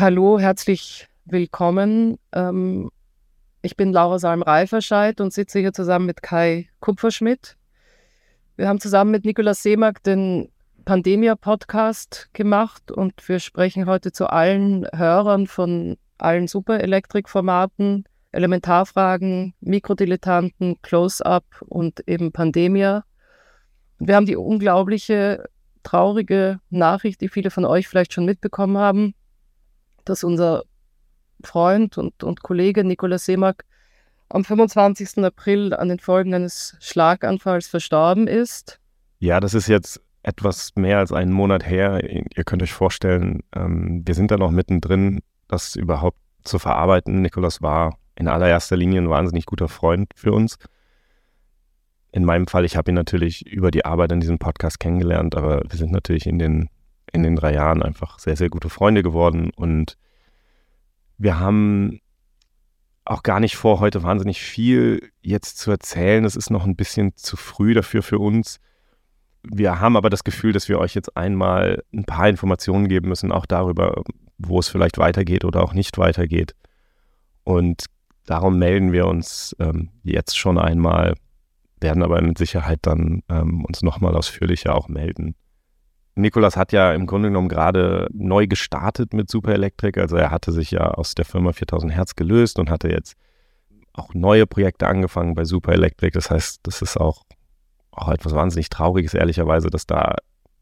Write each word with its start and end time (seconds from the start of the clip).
Hallo, 0.00 0.38
herzlich 0.38 1.08
willkommen. 1.24 2.20
Ähm, 2.30 2.88
ich 3.62 3.76
bin 3.76 3.92
Laura 3.92 4.20
Salm-Reiferscheid 4.20 5.20
und 5.20 5.32
sitze 5.32 5.58
hier 5.58 5.72
zusammen 5.72 6.06
mit 6.06 6.22
Kai 6.22 6.68
Kupferschmidt. 6.78 7.56
Wir 8.54 8.68
haben 8.68 8.78
zusammen 8.78 9.10
mit 9.10 9.24
Nikolaus 9.24 9.60
Seemack 9.60 10.00
den 10.04 10.52
Pandemia-Podcast 10.84 12.30
gemacht 12.32 12.92
und 12.92 13.28
wir 13.28 13.40
sprechen 13.40 13.86
heute 13.86 14.12
zu 14.12 14.28
allen 14.28 14.86
Hörern 14.94 15.48
von 15.48 15.96
allen 16.16 16.46
Superelektrik-Formaten, 16.46 18.04
Elementarfragen, 18.30 19.54
Mikrodilettanten, 19.58 20.80
Close-Up 20.80 21.44
und 21.66 22.06
eben 22.06 22.30
Pandemia. 22.30 23.02
Wir 23.98 24.14
haben 24.14 24.26
die 24.26 24.36
unglaubliche, 24.36 25.48
traurige 25.82 26.60
Nachricht, 26.70 27.20
die 27.20 27.28
viele 27.28 27.50
von 27.50 27.64
euch 27.64 27.88
vielleicht 27.88 28.12
schon 28.12 28.26
mitbekommen 28.26 28.78
haben, 28.78 29.14
dass 30.08 30.24
unser 30.24 30.64
Freund 31.42 31.98
und, 31.98 32.24
und 32.24 32.42
Kollege 32.42 32.84
Nikolaus 32.84 33.24
Seemack 33.24 33.64
am 34.28 34.44
25. 34.44 35.24
April 35.24 35.72
an 35.74 35.88
den 35.88 35.98
Folgen 35.98 36.34
eines 36.34 36.76
Schlaganfalls 36.80 37.68
verstorben 37.68 38.26
ist. 38.26 38.80
Ja, 39.20 39.40
das 39.40 39.54
ist 39.54 39.68
jetzt 39.68 40.00
etwas 40.22 40.72
mehr 40.76 40.98
als 40.98 41.12
einen 41.12 41.32
Monat 41.32 41.66
her. 41.66 42.02
Ihr 42.02 42.44
könnt 42.44 42.62
euch 42.62 42.72
vorstellen, 42.72 43.42
ähm, 43.54 44.02
wir 44.04 44.14
sind 44.14 44.30
da 44.30 44.36
noch 44.36 44.50
mittendrin, 44.50 45.22
das 45.48 45.76
überhaupt 45.76 46.18
zu 46.44 46.58
verarbeiten. 46.58 47.22
Nikolaus 47.22 47.62
war 47.62 47.96
in 48.16 48.28
allererster 48.28 48.76
Linie 48.76 49.00
ein 49.00 49.10
wahnsinnig 49.10 49.46
guter 49.46 49.68
Freund 49.68 50.10
für 50.14 50.32
uns. 50.32 50.56
In 52.10 52.24
meinem 52.24 52.46
Fall, 52.46 52.64
ich 52.64 52.76
habe 52.76 52.90
ihn 52.90 52.94
natürlich 52.94 53.46
über 53.46 53.70
die 53.70 53.84
Arbeit 53.84 54.12
an 54.12 54.20
diesem 54.20 54.38
Podcast 54.38 54.80
kennengelernt, 54.80 55.36
aber 55.36 55.62
wir 55.68 55.78
sind 55.78 55.92
natürlich 55.92 56.26
in 56.26 56.38
den 56.38 56.68
in 57.12 57.22
den 57.22 57.36
drei 57.36 57.54
Jahren 57.54 57.82
einfach 57.82 58.18
sehr, 58.18 58.36
sehr 58.36 58.48
gute 58.48 58.68
Freunde 58.68 59.02
geworden. 59.02 59.50
Und 59.54 59.96
wir 61.16 61.38
haben 61.38 62.00
auch 63.04 63.22
gar 63.22 63.40
nicht 63.40 63.56
vor, 63.56 63.80
heute 63.80 64.02
wahnsinnig 64.02 64.40
viel 64.40 65.10
jetzt 65.22 65.58
zu 65.58 65.70
erzählen. 65.70 66.24
Es 66.24 66.36
ist 66.36 66.50
noch 66.50 66.64
ein 66.66 66.76
bisschen 66.76 67.16
zu 67.16 67.36
früh 67.36 67.74
dafür 67.74 68.02
für 68.02 68.18
uns. 68.18 68.60
Wir 69.42 69.80
haben 69.80 69.96
aber 69.96 70.10
das 70.10 70.24
Gefühl, 70.24 70.52
dass 70.52 70.68
wir 70.68 70.78
euch 70.78 70.94
jetzt 70.94 71.16
einmal 71.16 71.82
ein 71.92 72.04
paar 72.04 72.28
Informationen 72.28 72.88
geben 72.88 73.08
müssen, 73.08 73.32
auch 73.32 73.46
darüber, 73.46 74.02
wo 74.36 74.58
es 74.58 74.68
vielleicht 74.68 74.98
weitergeht 74.98 75.44
oder 75.44 75.62
auch 75.62 75.72
nicht 75.72 75.96
weitergeht. 75.96 76.54
Und 77.44 77.86
darum 78.26 78.58
melden 78.58 78.92
wir 78.92 79.06
uns 79.06 79.56
ähm, 79.58 79.90
jetzt 80.02 80.36
schon 80.36 80.58
einmal, 80.58 81.14
werden 81.80 82.02
aber 82.02 82.20
mit 82.20 82.36
Sicherheit 82.36 82.80
dann 82.82 83.22
ähm, 83.30 83.64
uns 83.64 83.82
nochmal 83.82 84.16
ausführlicher 84.16 84.74
auch 84.74 84.88
melden. 84.88 85.34
Nikolas 86.18 86.56
hat 86.56 86.72
ja 86.72 86.92
im 86.92 87.06
Grunde 87.06 87.28
genommen 87.28 87.48
gerade 87.48 88.08
neu 88.12 88.46
gestartet 88.46 89.14
mit 89.14 89.30
Super 89.30 89.52
Electric. 89.52 90.00
Also 90.00 90.16
er 90.16 90.30
hatte 90.30 90.52
sich 90.52 90.70
ja 90.72 90.90
aus 90.90 91.14
der 91.14 91.24
Firma 91.24 91.52
4000 91.52 91.92
Hertz 91.94 92.16
gelöst 92.16 92.58
und 92.58 92.70
hatte 92.70 92.88
jetzt 92.88 93.16
auch 93.92 94.14
neue 94.14 94.46
Projekte 94.46 94.86
angefangen 94.86 95.34
bei 95.34 95.44
Super 95.44 95.72
Electric. 95.72 96.12
Das 96.12 96.30
heißt, 96.30 96.60
das 96.64 96.82
ist 96.82 96.96
auch, 96.96 97.22
auch 97.92 98.08
etwas 98.08 98.34
wahnsinnig 98.34 98.68
Trauriges, 98.68 99.14
ehrlicherweise, 99.14 99.70
dass 99.70 99.86
da 99.86 100.16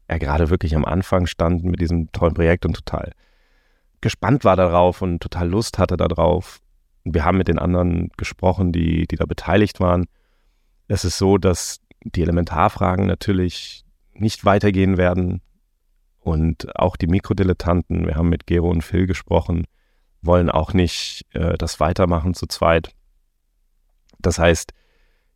er 0.07 0.19
gerade 0.19 0.49
wirklich 0.49 0.75
am 0.75 0.85
Anfang 0.85 1.25
stand 1.25 1.63
mit 1.63 1.81
diesem 1.81 2.11
tollen 2.11 2.33
Projekt 2.33 2.65
und 2.65 2.73
total 2.73 3.11
gespannt 4.01 4.45
war 4.45 4.55
darauf 4.55 5.01
und 5.01 5.21
total 5.21 5.49
Lust 5.49 5.79
hatte 5.79 5.97
darauf. 5.97 6.59
Wir 7.03 7.25
haben 7.25 7.37
mit 7.37 7.47
den 7.47 7.59
anderen 7.59 8.09
gesprochen, 8.15 8.71
die, 8.71 9.07
die 9.07 9.15
da 9.15 9.25
beteiligt 9.25 9.79
waren. 9.79 10.05
Es 10.87 11.03
ist 11.03 11.17
so, 11.17 11.37
dass 11.37 11.79
die 12.03 12.21
Elementarfragen 12.21 13.07
natürlich 13.07 13.83
nicht 14.19 14.45
weitergehen 14.45 14.97
werden. 14.97 15.41
Und 16.19 16.75
auch 16.77 16.97
die 16.97 17.07
Mikrodilettanten, 17.07 18.05
wir 18.05 18.15
haben 18.15 18.29
mit 18.29 18.47
Gero 18.47 18.69
und 18.69 18.83
Phil 18.83 19.07
gesprochen, 19.07 19.65
wollen 20.21 20.49
auch 20.49 20.73
nicht 20.73 21.25
äh, 21.33 21.57
das 21.57 21.79
weitermachen 21.79 22.33
zu 22.33 22.47
zweit. 22.47 22.91
Das 24.19 24.39
heißt, 24.39 24.73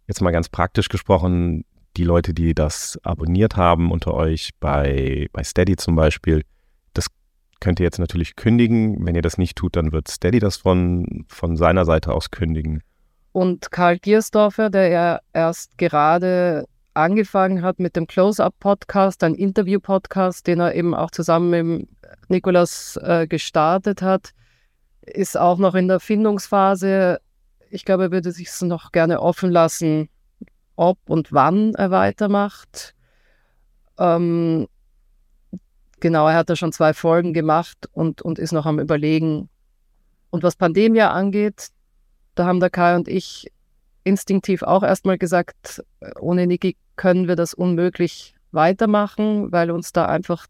jetzt 0.08 0.22
mal 0.22 0.32
ganz 0.32 0.50
praktisch 0.50 0.90
gesprochen, 0.90 1.64
die 1.98 2.04
Leute, 2.04 2.34
die 2.34 2.54
das 2.54 3.00
abonniert 3.04 3.56
haben 3.56 3.92
unter 3.92 4.14
euch 4.14 4.52
bei, 4.60 5.28
bei 5.34 5.44
Steady 5.44 5.76
zum 5.76 5.96
Beispiel, 5.96 6.44
das 6.94 7.08
könnt 7.60 7.80
ihr 7.80 7.86
jetzt 7.86 8.00
natürlich 8.00 8.36
kündigen. 8.36 9.06
Wenn 9.06 9.16
ihr 9.16 9.22
das 9.22 9.38
nicht 9.38 9.58
tut, 9.58 9.76
dann 9.76 9.92
wird 9.92 10.10
Steady 10.10 10.40
das 10.40 10.58
von, 10.58 11.26
von 11.28 11.58
seiner 11.58 11.86
Seite 11.86 12.14
aus 12.14 12.32
kündigen. 12.32 12.82
Und 13.34 13.72
Karl 13.72 13.98
Giersdorfer, 13.98 14.70
der 14.70 14.90
ja 14.90 15.20
erst 15.32 15.78
gerade 15.78 16.66
angefangen 16.94 17.62
hat 17.62 17.80
mit 17.80 17.96
dem 17.96 18.08
Close-Up-Podcast, 18.08 19.24
ein 19.24 19.36
Interview-Podcast, 19.36 20.48
den 20.48 20.60
er 20.60 20.76
eben 20.76 20.94
auch 20.94 21.12
zusammen 21.12 21.50
mit 21.50 21.90
Nikolas 22.30 22.98
äh, 23.02 23.28
gestartet 23.28 24.02
hat, 24.02 24.32
ist 25.02 25.38
auch 25.38 25.58
noch 25.58 25.76
in 25.76 25.88
der 25.88 26.00
Findungsphase. 26.00 27.20
Ich 27.70 27.86
glaube, 27.86 28.04
er 28.04 28.12
würde 28.12 28.32
sich 28.32 28.48
es 28.48 28.62
noch 28.62 28.92
gerne 28.92 29.22
offen 29.22 29.52
lassen, 29.52 30.10
ob 30.76 30.98
und 31.08 31.32
wann 31.32 31.74
er 31.76 31.92
weitermacht. 31.92 32.94
Ähm, 33.98 34.68
genau, 36.00 36.28
er 36.28 36.36
hat 36.36 36.50
da 36.50 36.56
schon 36.56 36.72
zwei 36.72 36.94
Folgen 36.94 37.34
gemacht 37.34 37.90
und, 37.94 38.22
und 38.22 38.40
ist 38.40 38.52
noch 38.52 38.66
am 38.66 38.80
Überlegen. 38.80 39.50
Und 40.30 40.44
was 40.44 40.56
Pandemie 40.56 41.02
angeht, 41.02 41.70
da 42.36 42.46
haben 42.46 42.60
der 42.60 42.70
Kai 42.70 42.96
und 42.96 43.08
ich 43.08 43.52
instinktiv 44.04 44.64
auch 44.64 44.84
erstmal 44.84 45.18
gesagt, 45.18 45.84
ohne 46.20 46.48
Niki 46.48 46.78
können 46.96 47.28
wir 47.28 47.36
das 47.36 47.54
unmöglich 47.54 48.36
weitermachen, 48.52 49.52
weil 49.52 49.72
uns 49.72 49.92
da 49.94 50.06
einfach 50.06 50.48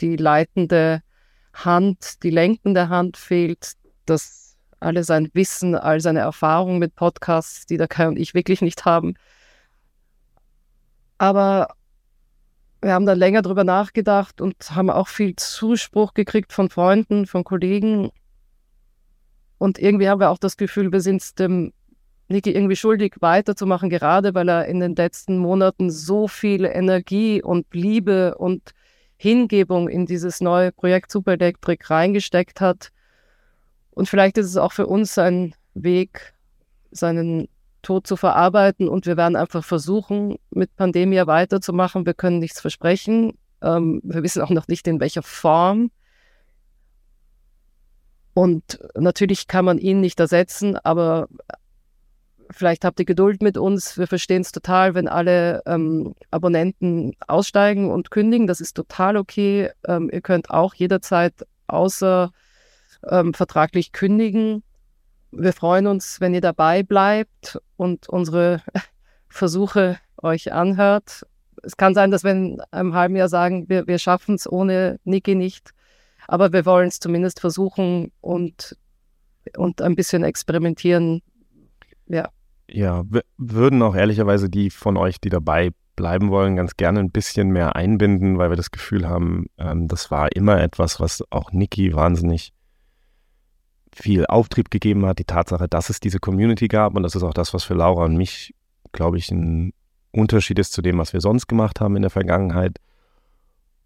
die 0.00 0.16
leitende 0.16 1.02
Hand, 1.52 2.22
die 2.22 2.30
lenkende 2.30 2.88
Hand 2.88 3.16
fehlt, 3.16 3.72
dass 4.06 4.56
alle 4.80 5.04
sein 5.04 5.30
Wissen, 5.32 5.74
all 5.74 6.00
seine 6.00 6.20
Erfahrung 6.20 6.78
mit 6.78 6.94
Podcasts, 6.94 7.66
die 7.66 7.76
der 7.76 7.88
Kai 7.88 8.08
und 8.08 8.18
ich 8.18 8.34
wirklich 8.34 8.60
nicht 8.60 8.84
haben. 8.84 9.14
Aber 11.18 11.74
wir 12.82 12.92
haben 12.92 13.06
dann 13.06 13.18
länger 13.18 13.40
drüber 13.42 13.64
nachgedacht 13.64 14.40
und 14.40 14.56
haben 14.72 14.90
auch 14.90 15.08
viel 15.08 15.36
Zuspruch 15.36 16.12
gekriegt 16.12 16.52
von 16.52 16.68
Freunden, 16.68 17.26
von 17.26 17.44
Kollegen. 17.44 18.10
Und 19.56 19.78
irgendwie 19.78 20.08
haben 20.08 20.20
wir 20.20 20.30
auch 20.30 20.38
das 20.38 20.56
Gefühl, 20.58 20.92
wir 20.92 21.00
sind 21.00 21.38
dem 21.38 21.72
Niki 22.28 22.52
irgendwie 22.52 22.76
schuldig, 22.76 23.16
weiterzumachen, 23.20 23.90
gerade 23.90 24.34
weil 24.34 24.48
er 24.48 24.66
in 24.66 24.80
den 24.80 24.94
letzten 24.96 25.38
Monaten 25.38 25.90
so 25.90 26.26
viel 26.26 26.64
Energie 26.64 27.42
und 27.42 27.66
Liebe 27.74 28.36
und 28.36 28.72
Hingebung 29.16 29.88
in 29.88 30.06
dieses 30.06 30.40
neue 30.40 30.72
Projekt 30.72 31.10
Super 31.10 31.32
Electric 31.32 31.84
reingesteckt 31.88 32.60
hat. 32.60 32.90
Und 33.90 34.08
vielleicht 34.08 34.38
ist 34.38 34.46
es 34.46 34.56
auch 34.56 34.72
für 34.72 34.86
uns 34.86 35.16
ein 35.18 35.54
Weg, 35.74 36.34
seinen 36.90 37.48
Tod 37.82 38.06
zu 38.06 38.16
verarbeiten. 38.16 38.88
Und 38.88 39.06
wir 39.06 39.16
werden 39.16 39.36
einfach 39.36 39.64
versuchen, 39.64 40.36
mit 40.50 40.74
Pandemie 40.76 41.26
weiterzumachen. 41.26 42.06
Wir 42.06 42.14
können 42.14 42.38
nichts 42.38 42.60
versprechen. 42.60 43.38
Ähm, 43.62 44.00
wir 44.02 44.22
wissen 44.22 44.42
auch 44.42 44.50
noch 44.50 44.66
nicht, 44.68 44.88
in 44.88 45.00
welcher 45.00 45.22
Form. 45.22 45.90
Und 48.32 48.80
natürlich 48.96 49.46
kann 49.46 49.64
man 49.64 49.78
ihn 49.78 50.00
nicht 50.00 50.18
ersetzen, 50.18 50.76
aber 50.76 51.28
vielleicht 52.50 52.84
habt 52.84 52.98
ihr 53.00 53.06
Geduld 53.06 53.42
mit 53.42 53.56
uns. 53.56 53.98
Wir 53.98 54.06
verstehen 54.06 54.42
es 54.42 54.52
total, 54.52 54.94
wenn 54.94 55.08
alle 55.08 55.62
ähm, 55.66 56.14
Abonnenten 56.30 57.14
aussteigen 57.26 57.90
und 57.90 58.10
kündigen. 58.10 58.46
Das 58.46 58.60
ist 58.60 58.74
total 58.74 59.16
okay. 59.16 59.70
Ähm, 59.86 60.10
ihr 60.12 60.20
könnt 60.20 60.50
auch 60.50 60.74
jederzeit 60.74 61.34
außer 61.66 62.30
ähm, 63.08 63.34
vertraglich 63.34 63.92
kündigen. 63.92 64.62
Wir 65.30 65.52
freuen 65.52 65.86
uns, 65.86 66.20
wenn 66.20 66.34
ihr 66.34 66.40
dabei 66.40 66.82
bleibt 66.82 67.58
und 67.76 68.08
unsere 68.08 68.62
Versuche 69.28 69.98
euch 70.22 70.52
anhört. 70.52 71.26
Es 71.64 71.76
kann 71.76 71.94
sein, 71.94 72.12
dass 72.12 72.22
wir 72.22 72.30
in 72.30 72.60
einem 72.70 72.94
halben 72.94 73.16
Jahr 73.16 73.28
sagen, 73.28 73.68
wir, 73.68 73.86
wir 73.88 73.98
schaffen 73.98 74.36
es 74.36 74.50
ohne 74.50 75.00
Niki 75.04 75.34
nicht. 75.34 75.70
Aber 76.28 76.52
wir 76.52 76.64
wollen 76.66 76.88
es 76.88 77.00
zumindest 77.00 77.40
versuchen 77.40 78.12
und, 78.20 78.76
und 79.56 79.82
ein 79.82 79.96
bisschen 79.96 80.22
experimentieren, 80.22 81.20
ja. 82.08 82.28
Ja, 82.70 83.04
würden 83.36 83.82
auch 83.82 83.94
ehrlicherweise 83.94 84.48
die 84.48 84.70
von 84.70 84.96
euch, 84.96 85.20
die 85.20 85.28
dabei 85.28 85.70
bleiben 85.96 86.30
wollen, 86.30 86.56
ganz 86.56 86.76
gerne 86.76 87.00
ein 87.00 87.10
bisschen 87.10 87.50
mehr 87.50 87.76
einbinden, 87.76 88.38
weil 88.38 88.50
wir 88.50 88.56
das 88.56 88.70
Gefühl 88.70 89.08
haben, 89.08 89.46
ähm, 89.58 89.86
das 89.86 90.10
war 90.10 90.34
immer 90.34 90.60
etwas, 90.60 90.98
was 90.98 91.22
auch 91.30 91.52
Niki 91.52 91.94
wahnsinnig 91.94 92.52
viel 93.94 94.26
Auftrieb 94.26 94.70
gegeben 94.70 95.06
hat. 95.06 95.18
Die 95.18 95.24
Tatsache, 95.24 95.68
dass 95.68 95.90
es 95.90 96.00
diese 96.00 96.18
Community 96.18 96.68
gab 96.68 96.96
und 96.96 97.02
das 97.02 97.14
ist 97.14 97.22
auch 97.22 97.34
das, 97.34 97.54
was 97.54 97.64
für 97.64 97.74
Laura 97.74 98.04
und 98.04 98.16
mich, 98.16 98.54
glaube 98.92 99.18
ich, 99.18 99.30
ein 99.30 99.72
Unterschied 100.10 100.58
ist 100.58 100.72
zu 100.72 100.82
dem, 100.82 100.98
was 100.98 101.12
wir 101.12 101.20
sonst 101.20 101.46
gemacht 101.46 101.80
haben 101.80 101.96
in 101.96 102.02
der 102.02 102.10
Vergangenheit. 102.10 102.78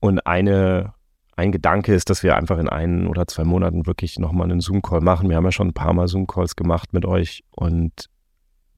Und 0.00 0.20
eine 0.26 0.94
ein 1.38 1.52
Gedanke 1.52 1.94
ist, 1.94 2.10
dass 2.10 2.24
wir 2.24 2.36
einfach 2.36 2.58
in 2.58 2.68
ein 2.68 3.06
oder 3.06 3.28
zwei 3.28 3.44
Monaten 3.44 3.86
wirklich 3.86 4.18
nochmal 4.18 4.50
einen 4.50 4.60
Zoom-Call 4.60 5.00
machen. 5.00 5.28
Wir 5.28 5.36
haben 5.36 5.44
ja 5.44 5.52
schon 5.52 5.68
ein 5.68 5.72
paar 5.72 5.92
Mal 5.92 6.08
Zoom-Calls 6.08 6.56
gemacht 6.56 6.92
mit 6.92 7.04
euch 7.04 7.44
und 7.52 8.10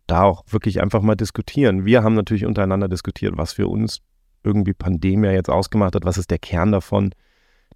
da 0.07 0.25
auch 0.25 0.45
wirklich 0.47 0.83
einfach 0.83 1.01
mal 1.01 1.15
diskutieren. 1.15 1.87
Wir 1.87 2.03
haben 2.03 2.15
natürlich 2.15 2.45
untereinander 2.45 2.89
diskutiert, 2.89 3.39
was 3.39 3.55
für 3.55 3.67
uns 3.67 4.01
irgendwie 4.45 4.75
Pandemie 4.75 5.29
jetzt 5.29 5.49
ausgemacht 5.49 5.95
hat, 5.95 6.05
was 6.05 6.19
ist 6.19 6.31
der 6.31 6.39
Kern 6.39 6.71
davon, 6.71 7.15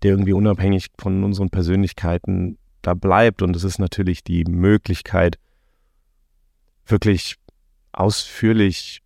der 0.03 0.11
irgendwie 0.11 0.35
unabhängig 0.35 0.89
von 0.99 1.25
unseren 1.25 1.49
Persönlichkeiten 1.49 2.59
da 2.83 2.93
bleibt. 2.93 3.41
Und 3.41 3.57
es 3.57 3.65
ist 3.65 3.79
natürlich 3.79 4.23
die 4.23 4.45
Möglichkeit, 4.45 5.39
wirklich 6.85 7.37
ausführlich 7.93 9.01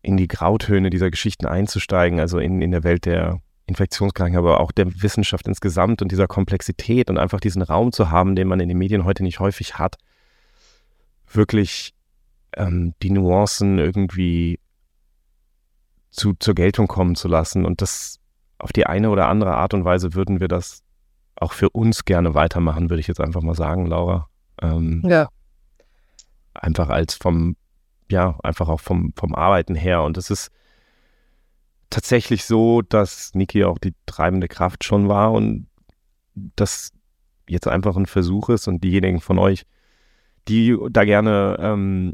in 0.00 0.16
die 0.16 0.28
Grautöne 0.28 0.88
dieser 0.88 1.10
Geschichten 1.10 1.44
einzusteigen, 1.44 2.18
also 2.18 2.38
in, 2.38 2.62
in 2.62 2.70
der 2.70 2.82
Welt 2.82 3.04
der 3.04 3.42
Infektionskrankheiten, 3.68 4.38
aber 4.38 4.60
auch 4.60 4.72
der 4.72 5.02
Wissenschaft 5.02 5.46
insgesamt 5.46 6.00
und 6.02 6.10
dieser 6.10 6.26
Komplexität 6.26 7.10
und 7.10 7.18
einfach 7.18 7.38
diesen 7.38 7.62
Raum 7.62 7.92
zu 7.92 8.10
haben, 8.10 8.34
den 8.34 8.48
man 8.48 8.60
in 8.60 8.68
den 8.68 8.78
Medien 8.78 9.04
heute 9.04 9.22
nicht 9.22 9.40
häufig 9.40 9.78
hat, 9.78 9.96
wirklich 11.30 11.94
ähm, 12.56 12.94
die 13.02 13.10
Nuancen 13.10 13.78
irgendwie 13.78 14.58
zu, 16.10 16.32
zur 16.38 16.54
Geltung 16.54 16.88
kommen 16.88 17.14
zu 17.14 17.28
lassen. 17.28 17.66
Und 17.66 17.82
das 17.82 18.18
auf 18.58 18.72
die 18.72 18.86
eine 18.86 19.10
oder 19.10 19.28
andere 19.28 19.54
Art 19.54 19.74
und 19.74 19.84
Weise 19.84 20.14
würden 20.14 20.40
wir 20.40 20.48
das 20.48 20.82
auch 21.36 21.52
für 21.52 21.68
uns 21.70 22.04
gerne 22.04 22.34
weitermachen, 22.34 22.90
würde 22.90 23.00
ich 23.00 23.06
jetzt 23.06 23.20
einfach 23.20 23.42
mal 23.42 23.54
sagen, 23.54 23.86
Laura. 23.86 24.28
Ähm, 24.60 25.02
ja. 25.06 25.28
Einfach 26.54 26.88
als 26.88 27.14
vom, 27.14 27.56
ja, 28.10 28.36
einfach 28.42 28.68
auch 28.68 28.80
vom, 28.80 29.12
vom 29.14 29.34
Arbeiten 29.34 29.74
her. 29.74 30.02
Und 30.02 30.16
es 30.16 30.30
ist 30.30 30.50
tatsächlich 31.90 32.44
so, 32.44 32.82
dass 32.82 33.34
Niki 33.34 33.64
auch 33.64 33.78
die 33.78 33.94
treibende 34.06 34.48
Kraft 34.48 34.84
schon 34.84 35.08
war 35.08 35.32
und 35.32 35.68
das 36.34 36.92
jetzt 37.48 37.66
einfach 37.66 37.96
ein 37.96 38.06
Versuch 38.06 38.48
ist 38.50 38.68
und 38.68 38.84
diejenigen 38.84 39.20
von 39.20 39.38
euch, 39.38 39.64
die 40.48 40.76
da 40.90 41.04
gerne 41.04 41.56
ähm, 41.60 42.12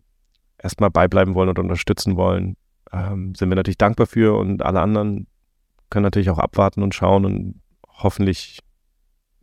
erstmal 0.58 0.90
beibleiben 0.90 1.34
wollen 1.34 1.48
und 1.48 1.58
unterstützen 1.58 2.16
wollen, 2.16 2.56
ähm, 2.92 3.34
sind 3.34 3.48
wir 3.48 3.56
natürlich 3.56 3.78
dankbar 3.78 4.06
für 4.06 4.36
und 4.38 4.62
alle 4.62 4.80
anderen 4.80 5.26
können 5.90 6.04
natürlich 6.04 6.30
auch 6.30 6.38
abwarten 6.38 6.82
und 6.82 6.94
schauen 6.94 7.24
und 7.24 7.60
hoffentlich 7.88 8.60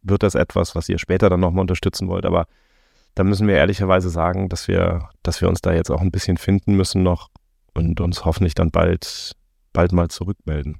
wird 0.01 0.23
das 0.23 0.35
etwas, 0.35 0.75
was 0.75 0.89
ihr 0.89 0.97
später 0.97 1.29
dann 1.29 1.39
nochmal 1.39 1.61
unterstützen 1.61 2.07
wollt. 2.07 2.25
Aber 2.25 2.47
da 3.15 3.23
müssen 3.23 3.47
wir 3.47 3.55
ehrlicherweise 3.55 4.09
sagen, 4.09 4.49
dass 4.49 4.67
wir, 4.67 5.09
dass 5.23 5.41
wir 5.41 5.49
uns 5.49 5.61
da 5.61 5.73
jetzt 5.73 5.91
auch 5.91 6.01
ein 6.01 6.11
bisschen 6.11 6.37
finden 6.37 6.75
müssen 6.75 7.03
noch 7.03 7.29
und 7.73 8.01
uns 8.01 8.25
hoffentlich 8.25 8.55
dann 8.55 8.71
bald, 8.71 9.33
bald 9.73 9.91
mal 9.91 10.09
zurückmelden. 10.09 10.79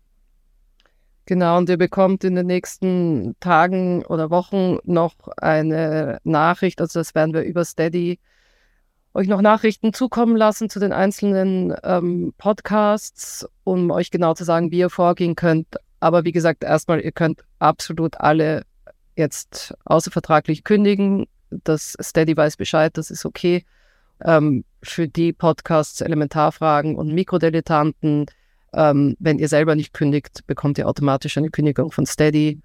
Genau, 1.26 1.58
und 1.58 1.70
ihr 1.70 1.78
bekommt 1.78 2.24
in 2.24 2.36
den 2.36 2.48
nächsten 2.48 3.36
Tagen 3.40 4.04
oder 4.06 4.30
Wochen 4.30 4.80
noch 4.84 5.16
eine 5.38 6.20
Nachricht, 6.24 6.82
also 6.82 7.00
das 7.00 7.16
werden 7.16 7.34
wir 7.34 7.44
über 7.44 7.64
Steady 7.64 8.20
euch 9.14 9.28
noch 9.28 9.42
Nachrichten 9.42 9.94
zukommen 9.94 10.36
lassen 10.36 10.70
zu 10.70 10.80
den 10.80 10.94
einzelnen 10.94 11.76
ähm, 11.84 12.34
Podcasts, 12.38 13.48
um 13.64 13.92
euch 13.92 14.10
genau 14.10 14.34
zu 14.34 14.44
sagen, 14.44 14.72
wie 14.72 14.80
ihr 14.80 14.90
vorgehen 14.90 15.36
könnt. 15.36 15.68
Aber 16.00 16.24
wie 16.24 16.32
gesagt, 16.32 16.64
erstmal, 16.64 17.02
ihr 17.02 17.12
könnt 17.12 17.44
absolut 17.60 18.20
alle 18.20 18.64
jetzt 19.16 19.74
außervertraglich 19.86 20.64
kündigen. 20.64 21.28
Das 21.50 21.96
Steady 22.02 22.36
weiß 22.36 22.58
Bescheid, 22.58 22.98
das 22.98 23.12
ist 23.12 23.26
okay. 23.26 23.66
Ähm, 24.24 24.64
für 24.82 25.08
die 25.08 25.34
Podcasts 25.34 26.02
Elementarfragen 26.02 26.96
und 26.96 27.14
Mikrodilettanten, 27.14 28.28
ähm, 28.74 29.16
wenn 29.20 29.40
ihr 29.40 29.48
selber 29.48 29.76
nicht 29.76 29.94
kündigt, 29.94 30.46
bekommt 30.48 30.78
ihr 30.78 30.88
automatisch 30.88 31.38
eine 31.38 31.50
Kündigung 31.50 31.92
von 31.92 32.06
Steady. 32.06 32.62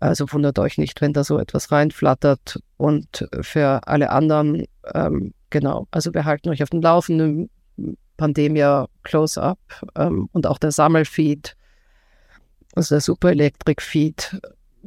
Also 0.00 0.30
wundert 0.32 0.58
euch 0.58 0.78
nicht, 0.78 1.00
wenn 1.00 1.12
da 1.12 1.22
so 1.24 1.38
etwas 1.38 1.70
reinflattert. 1.70 2.60
Und 2.76 3.28
für 3.40 3.86
alle 3.86 4.10
anderen, 4.10 4.64
ähm, 4.94 5.34
genau, 5.50 5.86
also 5.90 6.12
wir 6.14 6.24
halten 6.24 6.48
euch 6.48 6.62
auf 6.62 6.70
dem 6.70 6.82
Laufenden. 6.82 7.50
Pandemia 8.22 8.88
Close-Up 9.02 9.58
ähm, 9.96 10.28
und 10.32 10.46
auch 10.46 10.58
der 10.58 10.70
Sammelfeed, 10.70 11.56
also 12.74 12.94
der 12.94 13.00
Super 13.00 13.30
Electric 13.30 13.82
Feed 13.82 14.40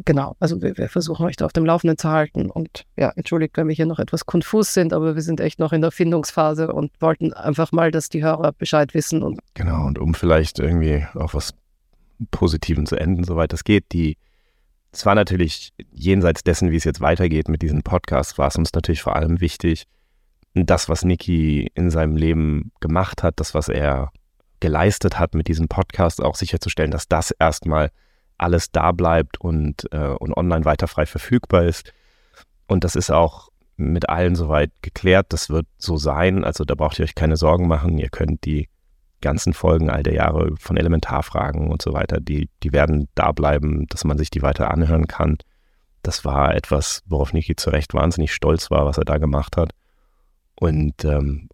genau, 0.03 0.35
also 0.39 0.61
wir, 0.61 0.77
wir, 0.77 0.89
versuchen 0.89 1.25
euch 1.25 1.35
da 1.35 1.45
auf 1.45 1.53
dem 1.53 1.65
Laufenden 1.65 1.97
zu 1.97 2.09
halten. 2.09 2.49
Und 2.49 2.85
ja, 2.97 3.11
entschuldigt, 3.15 3.57
wenn 3.57 3.67
wir 3.67 3.75
hier 3.75 3.85
noch 3.85 3.99
etwas 3.99 4.25
konfus 4.25 4.73
sind, 4.73 4.93
aber 4.93 5.15
wir 5.15 5.21
sind 5.21 5.39
echt 5.39 5.59
noch 5.59 5.73
in 5.73 5.81
der 5.81 5.91
Findungsphase 5.91 6.73
und 6.73 6.91
wollten 6.99 7.33
einfach 7.33 7.71
mal, 7.71 7.91
dass 7.91 8.09
die 8.09 8.23
Hörer 8.23 8.51
Bescheid 8.51 8.93
wissen. 8.93 9.23
Und 9.23 9.39
genau, 9.53 9.85
und 9.85 9.99
um 9.99 10.13
vielleicht 10.13 10.59
irgendwie 10.59 11.05
auch 11.15 11.33
was 11.33 11.53
Positiven 12.31 12.85
zu 12.85 12.95
enden, 12.95 13.23
soweit 13.23 13.53
es 13.53 13.63
geht, 13.63 13.85
die 13.91 14.17
es 14.91 15.05
war 15.05 15.15
natürlich 15.15 15.73
jenseits 15.91 16.41
dessen, 16.43 16.71
wie 16.71 16.77
es 16.77 16.85
jetzt 16.85 17.01
weitergeht 17.01 17.49
mit 17.49 17.61
diesem 17.61 17.83
Podcast, 17.83 18.37
war 18.37 18.47
es 18.47 18.55
uns 18.55 18.71
natürlich 18.71 19.01
vor 19.01 19.17
allem 19.17 19.41
wichtig, 19.41 19.87
das, 20.53 20.87
was 20.87 21.03
Niki 21.03 21.69
in 21.75 21.91
seinem 21.91 22.15
Leben 22.15 22.71
gemacht 22.79 23.21
hat, 23.21 23.41
das, 23.41 23.53
was 23.53 23.67
er 23.67 24.11
geleistet 24.61 25.19
hat 25.19 25.35
mit 25.35 25.49
diesem 25.49 25.67
Podcast, 25.67 26.23
auch 26.23 26.35
sicherzustellen, 26.35 26.91
dass 26.91 27.09
das 27.09 27.31
erstmal 27.31 27.91
alles 28.37 28.71
da 28.71 28.91
bleibt 28.91 29.39
und, 29.39 29.91
äh, 29.91 30.07
und 30.07 30.35
online 30.35 30.65
weiter 30.65 30.87
frei 30.87 31.05
verfügbar 31.05 31.63
ist. 31.63 31.91
Und 32.67 32.83
das 32.83 32.95
ist 32.95 33.11
auch 33.11 33.49
mit 33.77 34.09
allen 34.09 34.35
soweit 34.35 34.71
geklärt. 34.81 35.27
Das 35.29 35.49
wird 35.49 35.67
so 35.77 35.97
sein. 35.97 36.43
Also 36.43 36.63
da 36.63 36.75
braucht 36.75 36.99
ihr 36.99 37.03
euch 37.03 37.15
keine 37.15 37.37
Sorgen 37.37 37.67
machen. 37.67 37.97
Ihr 37.97 38.09
könnt 38.09 38.45
die 38.45 38.69
ganzen 39.21 39.53
Folgen 39.53 39.89
all 39.89 40.03
der 40.03 40.13
Jahre 40.13 40.55
von 40.59 40.77
Elementarfragen 40.77 41.71
und 41.71 41.81
so 41.81 41.93
weiter, 41.93 42.19
die, 42.19 42.49
die 42.61 42.71
werden 42.73 43.07
da 43.15 43.31
bleiben, 43.31 43.87
dass 43.87 44.03
man 44.03 44.17
sich 44.17 44.29
die 44.29 44.43
weiter 44.43 44.69
anhören 44.69 45.07
kann. 45.07 45.37
Das 46.03 46.23
war 46.23 46.53
etwas, 46.53 47.01
worauf 47.07 47.33
Niki 47.33 47.55
zu 47.55 47.71
Recht 47.71 47.95
wahnsinnig 47.95 48.33
stolz 48.33 48.69
war, 48.69 48.85
was 48.85 48.99
er 48.99 49.05
da 49.05 49.17
gemacht 49.17 49.57
hat. 49.57 49.71
Und 50.59 51.03
ähm, 51.05 51.49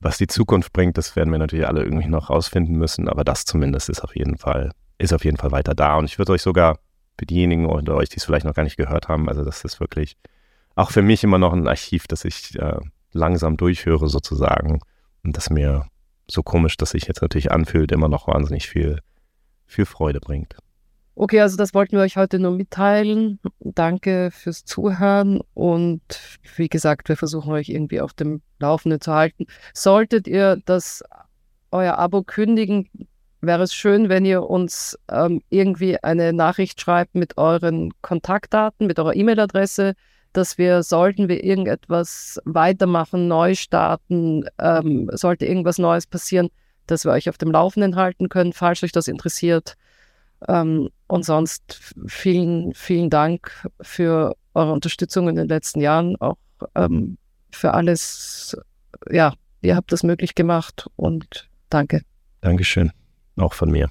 was 0.00 0.18
die 0.18 0.26
Zukunft 0.26 0.74
bringt, 0.74 0.98
das 0.98 1.16
werden 1.16 1.32
wir 1.32 1.38
natürlich 1.38 1.66
alle 1.66 1.82
irgendwie 1.82 2.08
noch 2.08 2.28
rausfinden 2.28 2.76
müssen, 2.76 3.08
aber 3.08 3.24
das 3.24 3.46
zumindest 3.46 3.88
ist 3.88 4.02
auf 4.04 4.14
jeden 4.14 4.36
Fall 4.36 4.70
ist 4.98 5.12
auf 5.12 5.24
jeden 5.24 5.36
Fall 5.36 5.52
weiter 5.52 5.74
da. 5.74 5.96
Und 5.96 6.06
ich 6.06 6.18
würde 6.18 6.32
euch 6.32 6.42
sogar 6.42 6.78
für 7.18 7.26
diejenigen 7.26 7.66
unter 7.66 7.94
euch, 7.94 8.08
die 8.08 8.16
es 8.16 8.24
vielleicht 8.24 8.44
noch 8.44 8.54
gar 8.54 8.62
nicht 8.62 8.76
gehört 8.76 9.08
haben, 9.08 9.28
also 9.28 9.44
das 9.44 9.64
ist 9.64 9.80
wirklich 9.80 10.16
auch 10.74 10.90
für 10.90 11.02
mich 11.02 11.24
immer 11.24 11.38
noch 11.38 11.52
ein 11.52 11.66
Archiv, 11.66 12.06
das 12.06 12.24
ich 12.24 12.54
äh, 12.58 12.78
langsam 13.12 13.56
durchhöre 13.56 14.08
sozusagen. 14.08 14.80
Und 15.24 15.36
das 15.36 15.50
mir 15.50 15.86
so 16.28 16.42
komisch, 16.42 16.76
dass 16.76 16.90
sich 16.90 17.06
jetzt 17.06 17.22
natürlich 17.22 17.50
anfühlt, 17.50 17.92
immer 17.92 18.08
noch 18.08 18.28
wahnsinnig 18.28 18.68
viel, 18.68 19.00
viel 19.66 19.86
Freude 19.86 20.20
bringt. 20.20 20.56
Okay, 21.14 21.40
also 21.40 21.56
das 21.56 21.72
wollten 21.72 21.96
wir 21.96 22.02
euch 22.02 22.18
heute 22.18 22.38
nur 22.38 22.50
mitteilen. 22.50 23.40
Danke 23.60 24.30
fürs 24.30 24.66
Zuhören 24.66 25.40
und 25.54 26.02
wie 26.56 26.68
gesagt, 26.68 27.08
wir 27.08 27.16
versuchen 27.16 27.52
euch 27.52 27.70
irgendwie 27.70 28.02
auf 28.02 28.12
dem 28.12 28.42
Laufenden 28.58 29.00
zu 29.00 29.14
halten. 29.14 29.46
Solltet 29.72 30.28
ihr 30.28 30.60
das 30.66 31.02
euer 31.70 31.96
Abo 31.98 32.22
kündigen, 32.22 32.90
wäre 33.40 33.62
es 33.62 33.74
schön, 33.74 34.08
wenn 34.08 34.24
ihr 34.24 34.42
uns 34.42 34.98
ähm, 35.10 35.42
irgendwie 35.50 36.02
eine 36.02 36.32
Nachricht 36.32 36.80
schreibt 36.80 37.14
mit 37.14 37.36
euren 37.38 37.90
Kontaktdaten, 38.02 38.86
mit 38.86 38.98
eurer 38.98 39.14
E-Mail-Adresse, 39.14 39.94
dass 40.32 40.58
wir, 40.58 40.82
sollten 40.82 41.28
wir 41.28 41.42
irgendetwas 41.42 42.40
weitermachen, 42.44 43.28
neu 43.28 43.54
starten, 43.54 44.44
ähm, 44.58 45.10
sollte 45.12 45.46
irgendwas 45.46 45.78
Neues 45.78 46.06
passieren, 46.06 46.50
dass 46.86 47.04
wir 47.04 47.12
euch 47.12 47.28
auf 47.28 47.38
dem 47.38 47.50
Laufenden 47.50 47.96
halten 47.96 48.28
können, 48.28 48.52
falls 48.52 48.82
euch 48.82 48.92
das 48.92 49.08
interessiert. 49.08 49.74
Ähm, 50.46 50.90
und 51.06 51.24
sonst 51.24 51.94
vielen, 52.06 52.74
vielen 52.74 53.08
Dank 53.08 53.68
für 53.80 54.36
eure 54.54 54.72
Unterstützung 54.72 55.28
in 55.28 55.36
den 55.36 55.48
letzten 55.48 55.80
Jahren, 55.80 56.16
auch 56.20 56.36
ähm, 56.74 57.16
für 57.50 57.72
alles. 57.72 58.56
Ja, 59.10 59.34
ihr 59.62 59.76
habt 59.76 59.92
das 59.92 60.02
möglich 60.02 60.34
gemacht 60.34 60.88
und 60.96 61.48
danke. 61.70 62.02
Dankeschön 62.40 62.92
auch 63.36 63.54
von 63.54 63.70
mir. 63.70 63.90